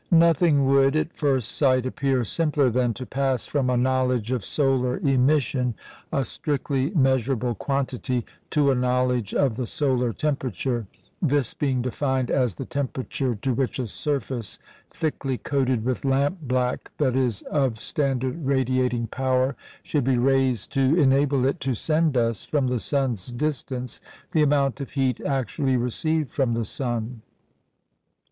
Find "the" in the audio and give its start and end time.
9.57-9.67, 12.55-12.65, 22.69-22.79, 24.31-24.41, 26.55-26.65